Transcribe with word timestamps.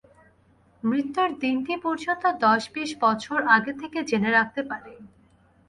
মৃত্যুর 0.83 1.29
দিনটি 1.41 1.73
পর্যন্ত 1.85 2.23
দশ 2.45 2.61
বিশ 2.73 2.89
বছর 3.03 3.39
আগে 3.55 3.73
থেকে 3.81 3.99
জেনে 4.09 4.29
রাখতে 4.31 4.61
পারে। 4.69 4.91